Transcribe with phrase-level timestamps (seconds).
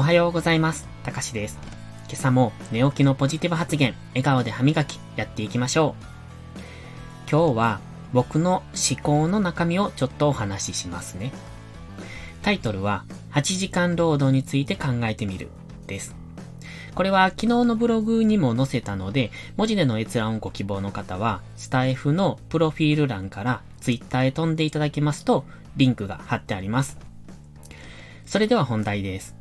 [0.00, 0.88] おはようございます。
[1.04, 1.58] たかしです。
[2.08, 5.94] 今朝も寝起きのポジティブ発言、笑顔で歯磨き、やっていきましょ
[6.56, 7.30] う。
[7.30, 7.80] 今日は
[8.14, 11.32] 僕の思考の中身をちょっとお話ししますね。
[12.40, 15.50] タイトルは、8時間労働について考えてみる、
[15.86, 16.16] です。
[16.94, 25.44] これは昨日のブログにも載せたので、文字での閲覧をご希望の方は、スタイフのプロフィール欄からツイッターへ飛んでいただけますと、
[25.76, 26.96] リンクが貼ってあります。
[28.24, 29.39] それでは本題です。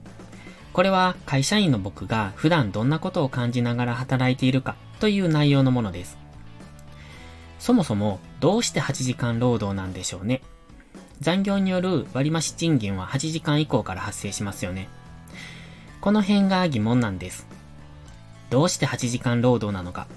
[0.73, 6.17] これは会社員の僕が普段どんなことを感じながら働いているかという内容のものです。
[7.57, 10.41] そもそもどうして8時間労働なんでしょうね。
[11.19, 14.87] 残業による割増賃金は8時間以降から発生しますよね。
[15.99, 17.45] この辺が疑問なんです。
[18.49, 20.07] どうして8時間労働なのか。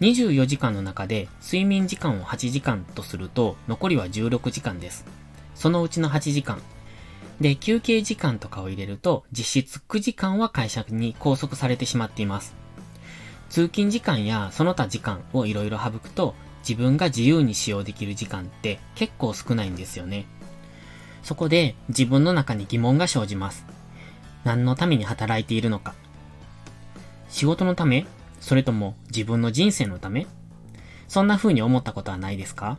[0.00, 5.04] 24時間の中で睡眠時間を8時間とすると残りは16時間です。
[5.54, 6.60] そのうちの8時間、
[7.42, 12.54] で、休憩時間とかを入れると、実質9時間は会社に拘束されてしまっています。
[13.50, 16.34] 通勤時間やその他時間をいろいろ省くと、
[16.66, 20.26] 自分が自由に使用できる時間って結構少ないんですよね。
[21.24, 23.66] そこで自分の中に疑問が生じます。
[24.44, 25.94] 何のために働いているのか。
[27.28, 28.06] 仕事のため
[28.40, 30.26] それとも自分の人生のため
[31.08, 32.78] そんな風に思ったことはないですか？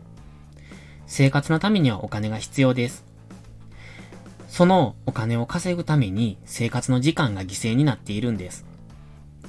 [1.05, 3.03] 生活のためにはお金が必要です。
[4.53, 8.67] そのお金を稼ぐために生活の時間が犠牲になっているんです。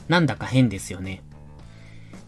[0.08, 1.22] なんだか変ですよね。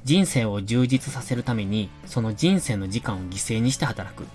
[0.04, 4.26] 人生を充実させるために、その人生の時間を犠牲にして働く。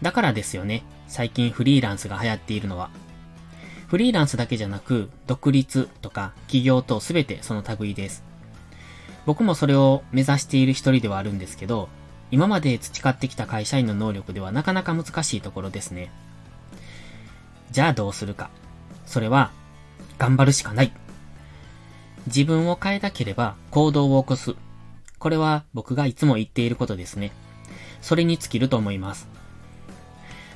[0.00, 2.88] だからですよね、最近フリーランスが流行っているのは。
[3.86, 8.24] フリーランスだけじゃなく、独立とか起業と全てその類です。
[9.26, 11.90] 僕もそれを目指している一人ではあるんですけど、
[12.30, 16.10] 今まで培ってきた会社員の能力ではなかなか難しいところですね。
[17.72, 18.50] じゃあどうするか。
[19.06, 19.50] それは、
[20.18, 20.92] 頑張るしかない。
[22.26, 24.54] 自分を変えたければ行動を起こす。
[25.18, 27.32] これは僕がいつも言っていることですね。
[28.00, 29.28] それに尽きると思います。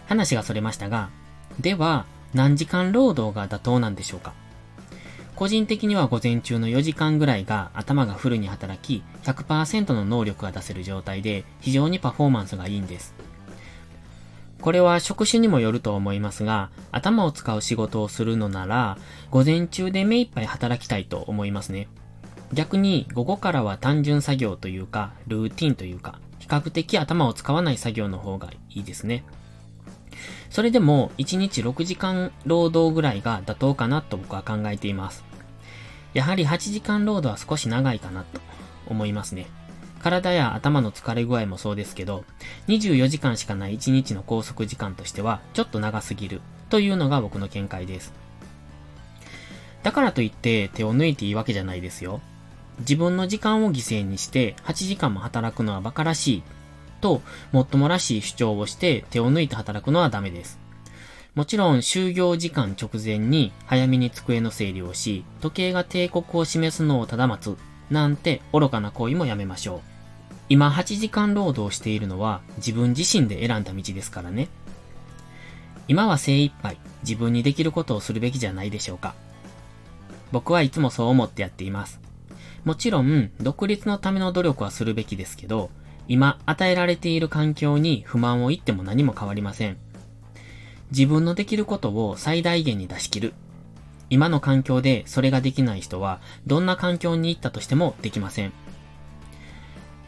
[0.07, 1.09] 話がそれましたが、
[1.59, 4.35] では、何時間労働が妥当なんでしょうか
[5.37, 13.15] 個人的には午前中の4時間ぐらいが頭がフルに働き、100%の能力が出せる状態で非常にパフォーマンスがいいんです。
[14.67, 18.99] これは職種にもよると思いますが、頭を使う仕事をするのなら、
[19.31, 21.87] 午前中で目いっぱい働きたいと思いますね。
[22.53, 29.25] 逆に午後からは単純作業というか、ルーティンというか、比較的頭を使わない作業の方がいいですね。
[30.51, 35.25] それでも1日6時間労働ぐらいが妥当かなと僕は考えています。
[36.13, 38.41] やはり8時間労働は少し長いかなと
[38.89, 39.47] 思いますね。
[40.07, 42.25] 体や頭の疲れ具合もそうですけど、
[42.69, 48.13] 24時間しかない1日の拘束時間としては、ちょっと長すぎるというのが僕の見解です。
[49.83, 52.21] だからといって手を抜いていいわけじゃないですよ。
[52.79, 56.43] 自分の時間を犠牲にして8時間も働くのは馬鹿らしい
[57.01, 60.61] と、もっともらしい主張をして手を抜いて働くのはダメです。
[61.35, 67.57] もちろん就業時間直前に早めに机の整理をし、時計が帝国を示すのをただ待つ
[67.91, 69.96] なんて愚かな行為もやめましょう。
[70.49, 74.49] 今8時間労働しているのは自分自身で選んだ道ですからね。
[75.89, 79.15] 今は精一杯自分にできることをするべきじゃないでしょうか。
[80.33, 82.01] 僕はいつもそう思ってやっています。
[82.65, 85.71] もちろん、独立のための努力はするべきですけど、
[86.09, 89.77] 今与えられている環境に不満を言っても何も変わりません。
[90.91, 93.35] 自分のできることを最大限に出し切る。
[94.11, 98.53] 今の環境でそれができない人は、どんな環境に行ったとしてもできません。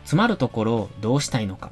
[0.08, 1.70] つまるところをどうしたいのか。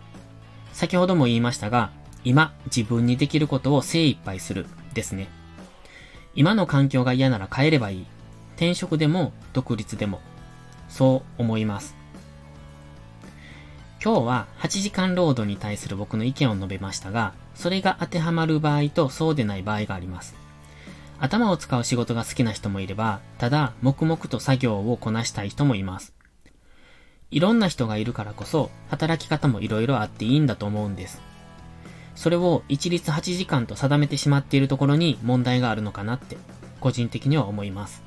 [0.75, 1.91] 先ほども言いましたが、
[2.23, 5.29] 今自分にできることを精一杯するですね。
[6.35, 8.07] 今の環境が嫌なら変えればいい。
[8.57, 10.21] 転職でも独立でも。
[10.91, 11.97] そう思います。
[14.05, 20.35] 今日は8時間労働に対する僕の意見を述べましたが、それが当てはまる場合とそうでない場合があります。
[21.19, 26.16] 頭を使う仕事が好きな人もいれば、ただ黙々と作業をこなしたい人もいます。
[27.37, 31.21] いろんな人がいるからこそ、働き方もいろいろあっていいんだと思うんです。
[32.15, 36.39] それを一律8時間と定めてしまっているところに問題があるのかなって、
[36.81, 38.03] 個人的には思います。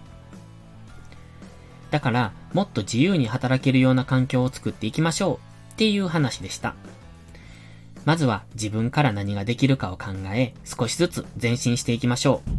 [1.92, 6.74] だから、もっと自由に働けるような環境を作っていきましょうっていう話でした。
[8.06, 12.50] まずは自分から何ができるかを考え、少しずつ前進していきましょう。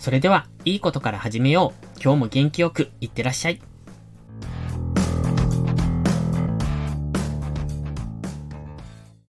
[0.00, 2.02] それでは、いいことから始めよう。
[2.02, 3.60] 今日も元気よくいってらっしゃい。